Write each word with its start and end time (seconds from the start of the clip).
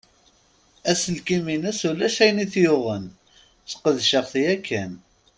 Aselkim-ines 0.89 1.79
ulac 1.89 2.17
ayen 2.23 2.39
t-yuɣen. 2.53 3.05
Sqedceɣ-t 3.71 4.33
yakan. 4.43 4.91